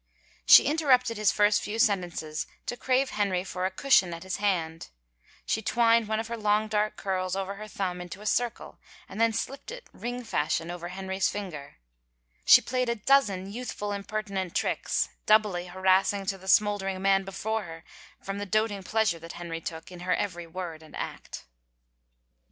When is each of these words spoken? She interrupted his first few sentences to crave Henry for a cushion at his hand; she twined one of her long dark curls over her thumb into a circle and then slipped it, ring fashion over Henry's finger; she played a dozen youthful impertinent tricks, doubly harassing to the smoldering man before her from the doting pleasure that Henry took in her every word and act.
She 0.47 0.63
interrupted 0.63 1.15
his 1.17 1.31
first 1.31 1.61
few 1.61 1.77
sentences 1.77 2.47
to 2.65 2.75
crave 2.75 3.11
Henry 3.11 3.43
for 3.43 3.67
a 3.67 3.69
cushion 3.69 4.15
at 4.15 4.23
his 4.23 4.37
hand; 4.37 4.89
she 5.45 5.61
twined 5.61 6.07
one 6.07 6.19
of 6.19 6.27
her 6.27 6.37
long 6.37 6.67
dark 6.67 6.95
curls 6.95 7.35
over 7.35 7.53
her 7.53 7.67
thumb 7.67 8.01
into 8.01 8.19
a 8.19 8.25
circle 8.25 8.79
and 9.07 9.21
then 9.21 9.31
slipped 9.31 9.69
it, 9.69 9.85
ring 9.93 10.23
fashion 10.23 10.71
over 10.71 10.87
Henry's 10.87 11.29
finger; 11.29 11.75
she 12.43 12.61
played 12.61 12.89
a 12.89 12.95
dozen 12.95 13.53
youthful 13.53 13.91
impertinent 13.91 14.55
tricks, 14.55 15.07
doubly 15.27 15.67
harassing 15.67 16.25
to 16.25 16.37
the 16.39 16.47
smoldering 16.47 16.99
man 16.99 17.23
before 17.23 17.65
her 17.65 17.83
from 18.23 18.39
the 18.39 18.47
doting 18.47 18.81
pleasure 18.81 19.19
that 19.19 19.33
Henry 19.33 19.61
took 19.61 19.91
in 19.91 19.99
her 19.99 20.15
every 20.15 20.47
word 20.47 20.81
and 20.81 20.95
act. 20.95 21.45